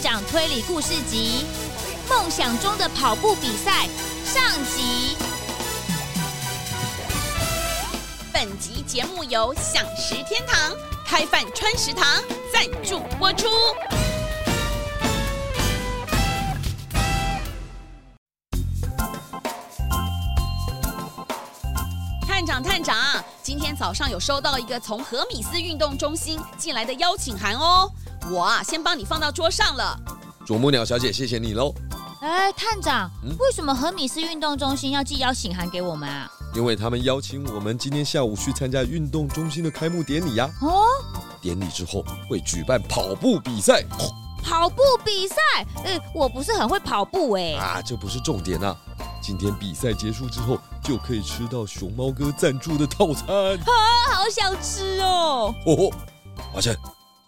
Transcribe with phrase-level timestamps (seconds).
[0.00, 1.44] 探长推理故事集
[2.08, 3.88] 《梦想中的跑步比赛》
[4.32, 5.16] 上集。
[8.32, 10.72] 本集节目由享食天堂、
[11.04, 12.22] 开饭川食堂
[12.52, 13.48] 赞助播出。
[22.24, 22.96] 探长，探长，
[23.42, 27.90] 今天早上有收到一个从何米斯运动中心寄来的邀请函哦，
[28.30, 29.98] 我啊先帮你放到桌上了。
[30.46, 31.74] 啄木鸟小姐，谢谢你喽。
[32.20, 36.28] 哎，探长，嗯、为什么和米斯运动中心要寄邀请函给我们啊？
[36.54, 40.48] 因为他们邀请我们今天下午去参加运动中心的开幕典礼呀。
[40.60, 40.82] 哦，
[41.40, 43.84] 典礼之后会举办跑步比赛。
[44.42, 45.36] 跑步比赛？
[45.84, 47.52] 哎，我不是很会跑步哎。
[47.52, 48.74] 啊，这不是重点啊。
[49.20, 53.28] 今天比赛结束之后，就可以吃到熊猫哥赞助的套餐。
[53.28, 55.54] 啊，好想吃哦！
[55.66, 55.92] 哦，
[56.52, 56.74] 华晨，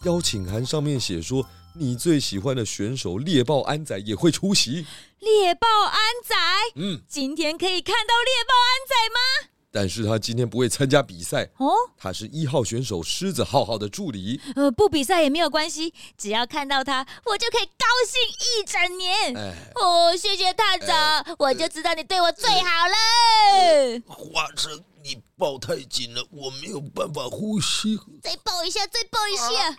[0.04, 4.86] 邀请函上面写说，你最喜欢的选手猎豹安仔也会出席。
[5.18, 6.34] 猎豹安仔，
[6.76, 9.50] 嗯，今天可以看到猎豹安仔吗？
[9.72, 14.40] 但是他今天不会参加比赛哦，他是一号选手狮子浩浩的助理。
[14.56, 19.36] 呃，不比赛也没有关系，只要看到他，我就可以高兴一整年。
[19.36, 24.02] 哎、哦，谢谢探长，哎、我就知道你对我最好了。
[24.08, 27.98] 华晨，你抱太紧了，我没有办法呼吸。
[28.22, 29.78] 再抱一下，再抱一下。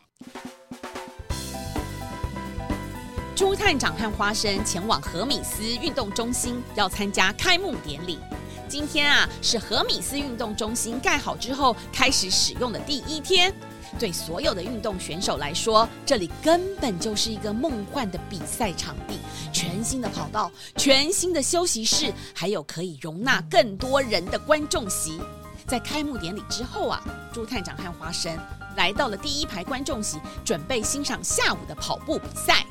[3.36, 8.18] 朱探长和花生前往荷米斯运动中心，要参加开幕典礼。
[8.68, 13.54] 今天啊，是荷米斯运动中心盖好之后开始使用的第一天。
[14.00, 19.20] 对所有的运动选手来说，这里根本就是一个梦幻的比赛场地。
[19.54, 25.20] 全新的跑道、全新的休息室，还有可以容纳更多人的观众席。
[25.68, 28.36] 在开幕典礼之后啊，朱探长和花生
[28.76, 32.66] 来到了第一排观众席，准备欣赏下午的跑步比赛。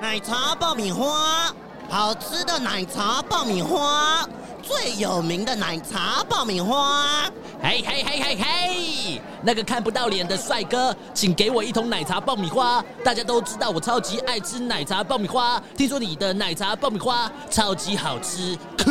[0.00, 1.54] 奶茶爆米花，
[1.88, 4.28] 好吃的奶茶爆米花，
[4.62, 7.24] 最有名的奶茶爆米花。
[7.62, 12.82] 嘿嘿嘿嘿嘿，那个看不到脸的帅哥，请给我一桶奶茶爆米花。
[13.04, 18.90] 大家都知道我超级爱吃奶茶爆米花，听说你的奶茶爆米花超级好吃，酷。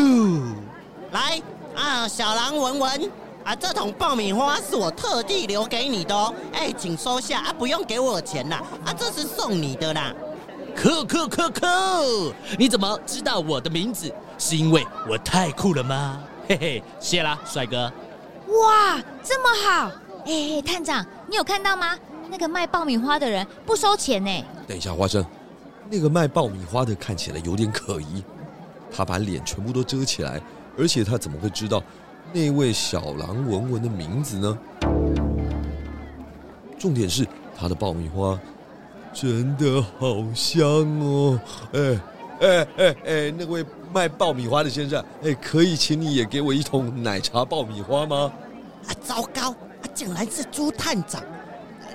[1.12, 1.42] 来
[1.76, 3.12] 啊，小狼文文
[3.44, 6.34] 啊，这桶爆米花是我特地留给你的哦。
[6.54, 10.14] 哎，请收下啊，不用给我钱啦，啊，这是送你的啦。
[10.74, 12.34] 酷酷酷酷！
[12.58, 14.10] 你怎么知道我的名字？
[14.42, 16.20] 是因为我太酷了吗？
[16.50, 17.84] 嘿嘿，谢啦，帅哥。
[18.48, 19.92] 哇，这么好！
[20.26, 21.96] 哎，探长，你有看到吗？
[22.28, 24.44] 那个卖爆米花的人不收钱呢。
[24.68, 25.24] 等一下，花生，
[25.92, 28.24] 那个卖爆米花的看起来有点可疑，
[28.92, 30.42] 他把脸全部都遮起来，
[30.76, 31.82] 而且他怎么会知道
[32.34, 34.58] 那位小狼文文的名字呢？
[36.80, 38.40] 重点是他的爆米花。
[39.14, 40.66] 真的好香
[41.00, 41.40] 哦！
[41.74, 42.00] 哎
[42.40, 43.64] 哎哎哎，那位
[43.94, 48.32] 卖爆米花的先生，哎，可以请你也给我一桶奶茶爆米花吗？
[48.88, 49.52] 啊，糟糕！
[49.52, 51.22] 啊，竟然是朱探长！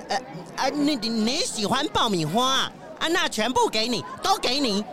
[0.09, 0.17] 呃
[0.56, 3.09] 啊，你你你喜欢爆米花啊？
[3.11, 4.85] 那全部给你，都给你。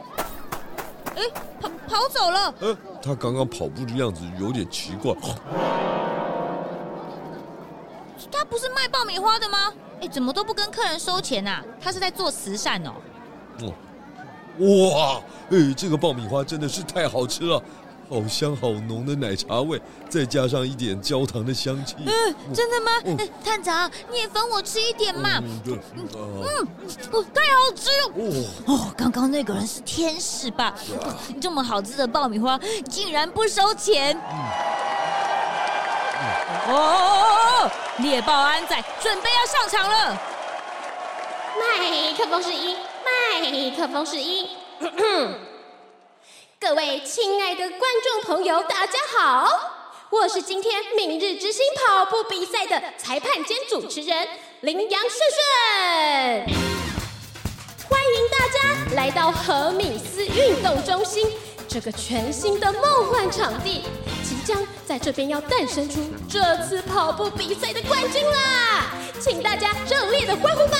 [1.15, 1.21] 哎，
[1.61, 2.53] 跑跑走了。
[2.61, 5.13] 呃，他刚刚跑步的样子有点奇怪。
[8.31, 9.71] 他不是卖爆米花的吗？
[10.01, 11.63] 哎，怎么都不跟客人收钱啊？
[11.79, 12.91] 他是在做慈善哦。
[13.61, 13.73] 哦，
[14.59, 17.61] 哇，哎，这个爆米花真的是太好吃了，
[18.09, 21.95] 好香好浓的奶茶味，再加上一点焦糖的香气。
[22.05, 22.91] 嗯，真的吗？
[23.17, 25.41] 哎，探长，你也分我吃一点嘛。
[25.41, 26.07] 嗯，对，嗯，
[27.11, 28.11] 哦，太好吃了。
[28.67, 30.73] 哦，刚刚那个人是天使吧？
[31.41, 32.59] 这么好吃的爆米花，
[32.89, 34.15] 竟然不收钱。
[36.67, 40.21] 哦，猎豹安仔准备要上场了。
[41.59, 42.77] 麦克风试音，
[43.41, 44.47] 麦克风试音。
[46.59, 49.49] 各位亲爱的观众朋友，大家好，
[50.09, 54.27] 我是今天明日之星跑步比赛的裁判兼主持人
[54.61, 56.45] 林阳顺顺。
[57.89, 61.27] 欢迎大家来到何米斯运动中心，
[61.67, 63.83] 这个全新的梦幻场地。
[64.23, 68.91] 即将在这边要诞生出这次跑步比赛的冠军啦！
[69.19, 70.77] 请大家热烈的欢呼吧！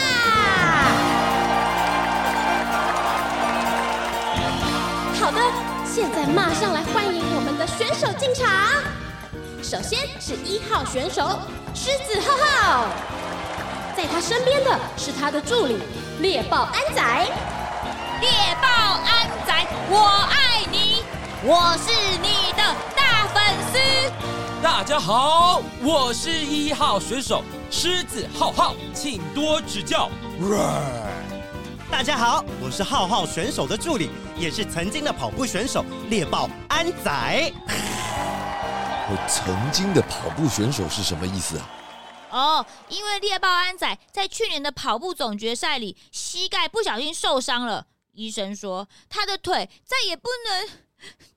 [5.33, 5.41] 的，
[5.85, 8.47] 现在马上来欢迎我们的选手进场。
[9.61, 11.39] 首先是一号选手
[11.73, 12.87] 狮子浩浩，
[13.95, 15.77] 在他身边的是他的助理
[16.19, 17.27] 猎豹安仔。
[18.21, 18.29] 猎
[18.61, 19.99] 豹安仔，我
[20.29, 21.03] 爱你，
[21.43, 21.91] 我是
[22.21, 22.63] 你的
[22.95, 23.79] 大粉丝
[24.61, 30.09] 大家好，我是一号选手狮子浩浩，请多指教。
[31.93, 37.53] 大家好，我是浩浩选手的助理，也是曾经的跑步选手猎豹安仔。
[37.67, 41.69] 我曾经的跑步选手是什么意思啊？
[42.31, 50.67] 哦，因为猎豹安仔在去年的跑步总决赛里膝盖不小心受伤了，医生说他的腿再也不能，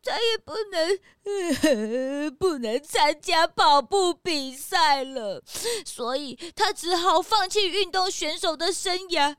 [0.03, 5.43] 再也不能，呃， 不能参加跑步比赛了，
[5.85, 9.35] 所以他只好放弃运动选手的生涯。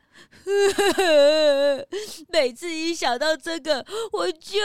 [2.30, 4.60] 每次一想到这个，我就。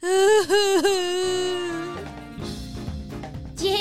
[3.56, 3.76] 接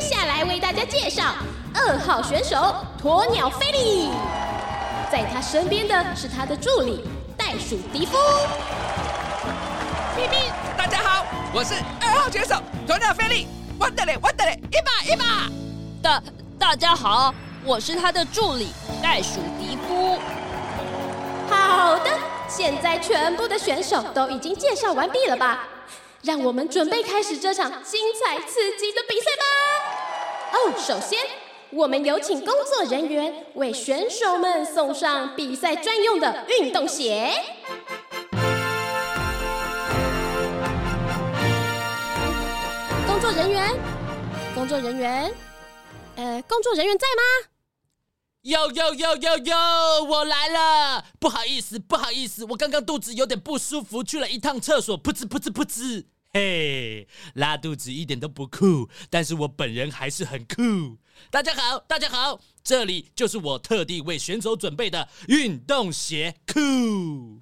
[0.00, 1.34] 下来为大家介绍。
[1.74, 2.54] 二号选手
[3.02, 4.10] 鸵鸟菲利，
[5.10, 7.00] 在他身边的是他的助理
[7.34, 8.14] 袋鼠迪夫。
[10.76, 12.54] 大家好，我是二号选手
[12.86, 13.46] 鸵鸟菲力，
[13.78, 15.48] 我的嘞，我的嘞，一把一把。
[16.02, 16.22] 大
[16.58, 17.34] 大家好，
[17.64, 18.68] 我是他的助理
[19.02, 20.18] 袋鼠迪夫。
[21.48, 22.10] 好的，
[22.48, 25.68] 现在全部的选手都已经介绍完毕了吧？
[26.22, 29.44] 让我们准备开始这场精彩刺激的比赛吧。
[30.52, 31.18] 哦，首先。
[31.74, 37.32] 我们有请工作人员为选手们送上比赛专用的运动鞋。
[43.22, 43.80] 工作人员，
[44.52, 45.32] 工作人员，
[46.16, 47.48] 呃，工作人员在吗？
[48.42, 49.56] 有有有有有，
[50.10, 51.04] 我来了。
[51.20, 56.04] 不好意思，不好意思，我刚刚肚子有点不舒服，去了一趟厕所，噗呲噗呲噗呲。
[56.32, 60.98] 嘿，拉肚子一点都不酷，但是我本人还是很酷。
[61.30, 67.40] 大家好，大家好，这里就是我特地为选手准备的运动鞋，酷。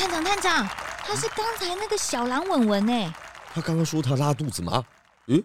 [0.00, 0.66] 探长，探长，
[1.04, 3.14] 他是刚才那个小狼文文呢？
[3.52, 4.82] 他刚刚说他拉肚子吗？
[5.28, 5.44] 诶，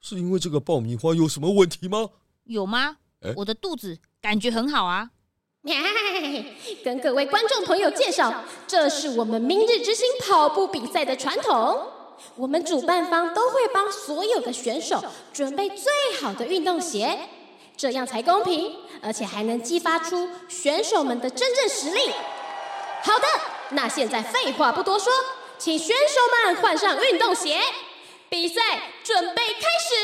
[0.00, 2.08] 是因为这个爆米花有什么问题吗？
[2.44, 2.98] 有吗？
[3.34, 5.10] 我的肚子感觉很好啊！
[6.84, 11.88] 跟各位观众朋友介绍，这是我们明日之星跑步比赛的传统。
[12.36, 17.18] 我们主办方都会帮所有的选手准备最好的运动鞋，
[17.76, 22.12] 这样才公平，而且还能激发出选手们的真正实力。
[23.02, 23.24] 好的，
[23.70, 25.12] 那现在废话不多说，
[25.58, 26.20] 请选手
[26.52, 27.60] 们换上运动鞋，
[28.28, 28.60] 比赛
[29.02, 29.94] 准备开始。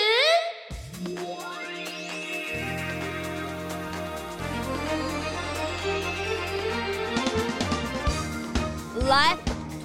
[9.08, 9.36] 来，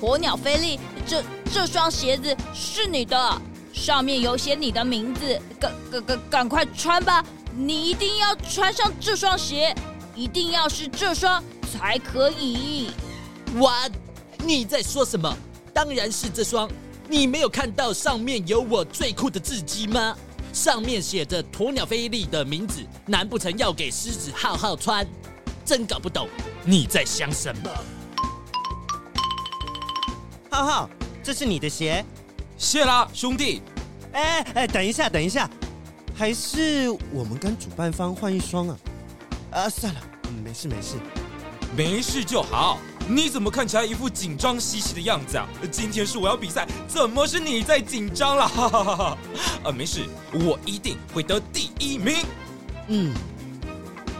[0.01, 1.23] 鸵鸟菲力，这
[1.53, 3.41] 这双鞋子是你的，
[3.73, 7.23] 上面有写你的名字，赶赶赶赶快穿吧！
[7.55, 9.75] 你一定要穿上这双鞋，
[10.15, 12.91] 一定要是这双才可以。
[13.55, 13.89] 哇，
[14.43, 15.35] 你在说什么？
[15.73, 16.69] 当然是这双！
[17.09, 20.15] 你没有看到上面有我最酷的字迹吗？
[20.51, 25.07] 上面写着鸵鸟菲力的名字，难不成要给狮子浩浩穿？
[25.63, 26.27] 真搞不懂
[26.63, 27.69] 你在想什么。
[30.49, 30.89] 浩浩，
[31.23, 32.03] 这是你的鞋，
[32.57, 33.61] 谢啦，兄弟。
[34.13, 35.49] 哎哎，等一下，等一下，
[36.15, 38.77] 还是我们跟主办方换一双啊？
[39.51, 40.01] 啊，算了，
[40.43, 40.95] 没事没事，
[41.75, 42.79] 没事就好。
[43.09, 45.47] 你怎么看起来一副紧张兮兮的样子啊？
[45.71, 48.45] 今天是我要比赛，怎么是你在紧张了？
[48.45, 49.17] 哈哈哈哈！
[49.63, 52.25] 啊，没事，我一定会得第一名。
[52.87, 53.15] 嗯。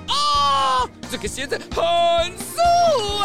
[0.08, 2.62] 啊，这个鞋子很素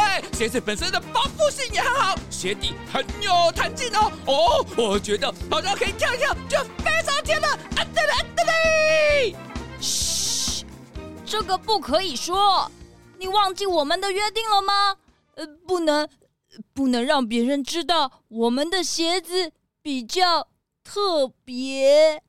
[0.00, 4.12] 哎，鞋子本身的保护性也很好，鞋底很有弹性哦。
[4.26, 7.49] 哦，我觉得好像可以跳一跳，就飞上天了。
[7.49, 9.37] 啊对了，啊对嘞！
[9.81, 10.64] 嘘，
[11.25, 12.69] 这个不可以说。
[13.16, 14.97] 你忘记我们的约定了吗？
[15.34, 16.08] 呃，不能，
[16.74, 20.48] 不能让别人知道我们的鞋子比较
[20.84, 22.22] 特别。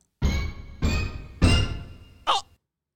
[2.25, 2.45] 哦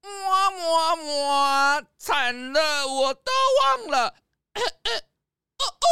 [0.02, 4.16] 么么么，惨了，我都忘了。
[4.54, 4.98] 呃呃
[5.58, 5.88] 哦哦，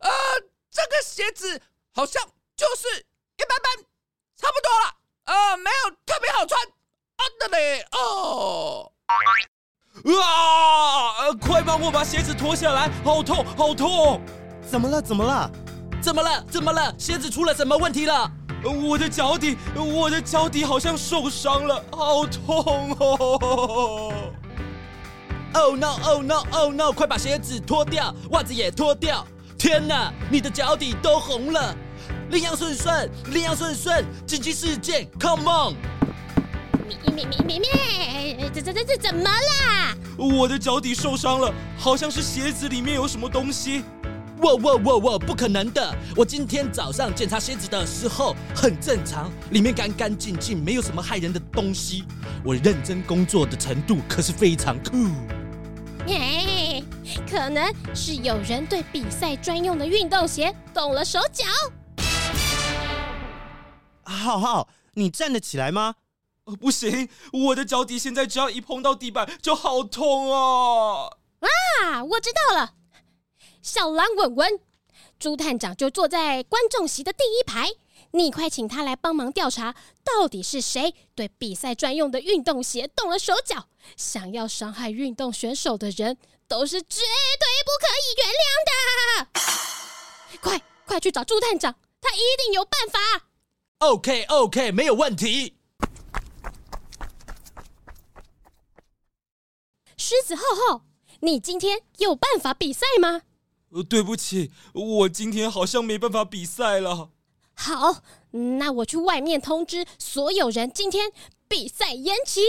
[0.00, 0.10] 呃，
[0.70, 1.62] 这个鞋子
[1.92, 2.22] 好像
[2.56, 3.84] 就是一般般，
[4.36, 4.96] 差不多了。
[5.24, 6.60] 呃，没有特别好穿。
[7.16, 8.92] 啊的嘞，哦。
[10.04, 11.32] 啊！
[11.40, 14.20] 快帮我把鞋子脱下来，好痛，好痛！
[14.68, 15.00] 怎么了？
[15.00, 15.50] 怎么了？
[16.00, 16.44] 怎么了？
[16.50, 16.94] 怎么了？
[16.98, 18.30] 鞋子出了什么问题了？
[18.64, 24.12] 我的脚底，我的脚底好像受伤了，好痛哦
[25.54, 25.98] ！Oh no!
[26.04, 26.42] Oh no!
[26.52, 26.92] Oh no!
[26.92, 29.26] 快把鞋子脱掉，袜子也脱掉！
[29.58, 31.74] 天哪，你的脚底都红了！
[32.30, 35.76] 羚羊顺顺，羚羊顺顺，紧急事件，Come on！
[37.14, 39.96] 咪咪咪咪，这这这这怎么啦？
[40.16, 43.84] 我的脚底受伤了，好像是鞋子里面有什么东西。
[44.38, 45.18] 哇哇哇哇！
[45.18, 45.94] 不可能的！
[46.16, 52.02] 我今天早上检查鞋子的时候很正常，里面干干净净，没有什么害人的东西。
[52.44, 55.10] 我认真工作的程度可是非常酷。
[56.08, 56.82] 嘿，
[57.30, 61.44] 可能是有人对比赛专用的运动鞋动了手脚。
[64.02, 65.94] 浩浩，你站得起来吗？
[66.44, 71.18] 呃，不行，我的脚底现在只要一碰到地板就好痛哦。
[71.40, 72.74] 啊，我知道了。
[73.62, 74.60] 小狼稳稳，
[75.18, 77.70] 朱探长就坐在观众席的第一排，
[78.10, 83.68] 你快请他来帮忙调查，到底是谁对比赛专用的运动鞋动了手脚？
[83.96, 86.18] 想要伤害运动选手的人，
[86.48, 87.00] 都是绝
[87.38, 88.44] 对不可以原谅
[89.24, 90.40] 的！
[90.40, 92.98] 快快去找朱探长，他一定有办法。
[93.78, 95.56] OK OK，没有问题。
[100.12, 100.84] 狮子浩浩，
[101.20, 103.22] 你今天有办法比赛吗？
[103.70, 107.08] 呃，对不起，我今天好像没办法比赛了。
[107.54, 108.02] 好，
[108.32, 111.10] 那我去外面通知所有人，今天
[111.48, 112.42] 比赛延期。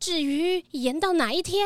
[0.00, 1.64] 至于延到哪一天，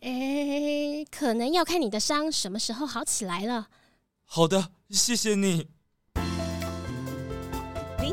[0.00, 3.68] 诶，可能要看你的伤什么时候好起来了。
[4.24, 5.66] 好的，谢谢你。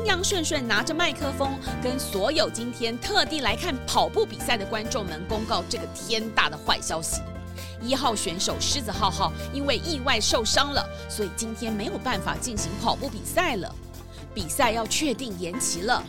[0.06, 7.22] 杨顺顺拿着麦克风，跟所有今天特地来看跑步比赛的观众们公告这个天大的坏消息。
[7.82, 13.74] 一号选手狮子浩浩因为意外受伤了，所以今天没有办法进行跑步比赛了。
[14.34, 16.04] 比赛要确定延期了。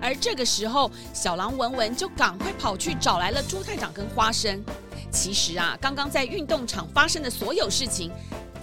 [0.00, 4.62] 而这个时候，小狼文文就赶快跑去找来了朱探长跟花生。
[5.10, 8.12] 其实啊，刚刚在运动场发生的所有事情，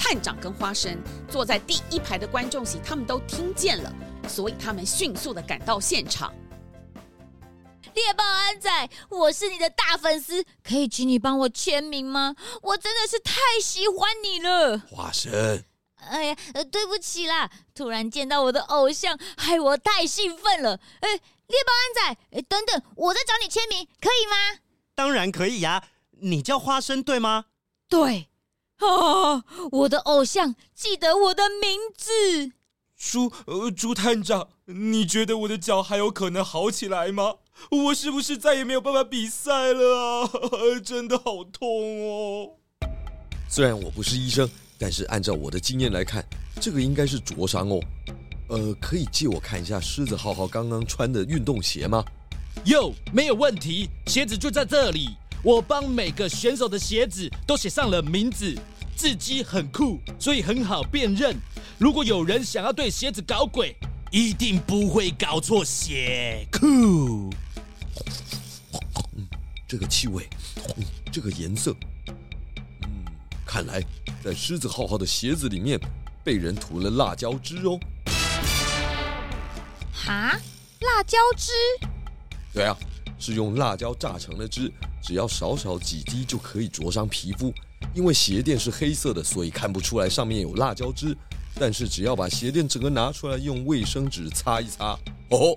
[0.03, 3.89] 探长跟花生坐在第一排的观众席，他们都听见了，
[4.27, 6.33] 所以他们迅速的赶到现场。
[7.93, 12.35] 猎豹安仔，我是你的大粉丝，可以请你帮我签名吗？
[12.61, 14.77] 我真的是太喜欢你了。
[14.77, 15.63] 花生，
[15.95, 16.35] 哎呀，
[16.69, 20.81] 对不起啦，突然见到我的偶像，害我太兴奋了。
[20.99, 24.59] 哎，猎豹安仔，哎，等等，我在找你签名，可以吗？
[24.93, 25.81] 当然可以呀，
[26.19, 27.45] 你叫花生对吗？
[27.87, 28.27] 对，
[28.79, 32.51] 啊， 我的偶像记得我的名字。
[32.97, 37.35] 猪，呃，猪探长，你觉得我的脚还有可能好起来吗？
[37.69, 40.29] 我是不是再也没有办法比赛了啊？
[40.83, 42.49] 真的好痛哦！
[43.49, 44.49] 虽然我不是医生，
[44.79, 46.25] 但是按照我的经验来看，
[46.59, 47.79] 这个应该是灼伤哦。
[48.49, 52.03] 呃，可以借我看一下狮子浩浩刚刚穿的运动鞋吗？
[52.65, 55.09] 哟，没有问题，鞋子就在这里。
[55.43, 58.57] 我帮每个选手的鞋子都写上了名字，
[58.95, 61.35] 字迹很酷，所以很好辨认。
[61.77, 63.75] 如果有人想要对鞋子搞鬼，
[64.09, 66.47] 一定不会搞错鞋。
[66.49, 67.29] 酷，
[69.17, 69.27] 嗯，
[69.67, 70.29] 这个气味，
[70.77, 71.75] 嗯，这个颜色，
[72.83, 73.03] 嗯，
[73.45, 73.83] 看来
[74.23, 75.77] 在狮子浩浩的鞋子里面
[76.23, 77.77] 被人涂了辣椒汁哦。
[79.91, 80.39] 哈，
[80.79, 81.51] 辣椒汁？
[82.53, 82.77] 对啊，
[83.19, 84.71] 是用辣椒榨成的汁，
[85.03, 87.53] 只要少少几滴就可以灼伤皮肤。
[87.93, 91.15] 因为鞋垫是黑色的，所以看不出来上面有辣椒汁。
[91.55, 94.97] 但是只要把鞋垫整个拿出来，用卫生纸擦一擦，
[95.29, 95.53] 哦，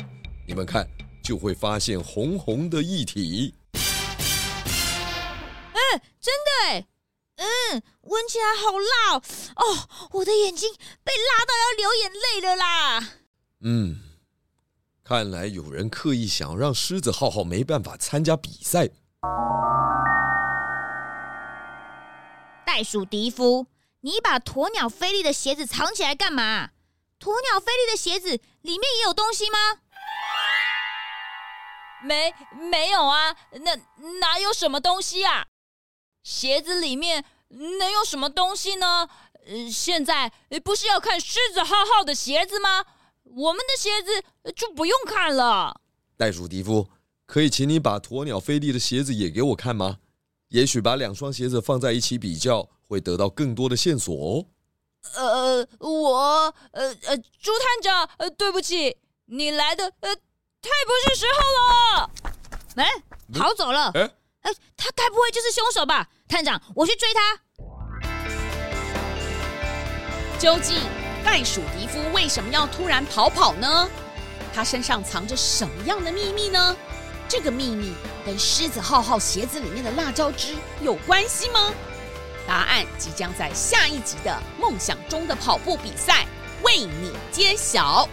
[0.47, 0.87] 你们看
[1.23, 3.55] 就会发现红红的液体。
[5.73, 6.87] 嗯，真的哎，
[7.37, 9.23] 嗯，闻起来好辣哦，
[9.57, 10.69] 哦，我的眼睛
[11.03, 13.13] 被辣到要流眼泪了啦。
[13.61, 14.01] 嗯，
[15.03, 18.91] 看来有人刻意想让狮子浩浩没办法参加比赛。
[22.65, 23.67] 袋鼠迪夫。
[24.01, 26.71] 你把鸵鸟菲利的鞋子藏起来干嘛？
[27.19, 28.29] 鸵鸟菲利的鞋子
[28.61, 29.59] 里面也有东西吗？
[32.03, 32.33] 没，
[32.71, 33.75] 没有啊，那
[34.21, 35.47] 哪有什么东西啊？
[36.23, 39.09] 鞋子里面能有什么东西呢？
[39.47, 40.31] 呃，现在
[40.63, 42.85] 不是要看狮子浩浩的鞋子吗？
[43.25, 45.81] 我们的鞋子就不用看了。
[46.17, 46.89] 袋鼠迪夫，
[47.27, 49.99] 可以请你把鸵鸟菲利的鞋子也给我看吗？
[50.49, 52.71] 也许把两双鞋子放在一起比较。
[52.89, 54.47] 会得到更多的线索哦。
[55.17, 61.41] 呃，我，呃呃，朱探长，呃，对不起，你来的呃太不是时候
[61.99, 62.11] 了。
[62.77, 62.87] 哎，
[63.35, 63.91] 跑走了。
[63.95, 64.09] 哎，
[64.43, 66.09] 哎，他该不会就是凶手吧？
[66.29, 67.41] 探长，我去追他。
[70.39, 70.77] 究竟
[71.25, 73.91] 袋鼠迪夫为什么要突然逃跑呢？
[74.55, 76.77] 他身上藏着什么样的秘密呢？
[77.29, 77.93] 这个秘密
[78.25, 81.73] 跟狮子浩浩鞋子里面的辣椒汁有关系吗？
[82.47, 84.31] 答案即将在下一集的
[84.61, 86.25] 《梦想中的跑步比赛》
[86.65, 88.09] 为你揭晓。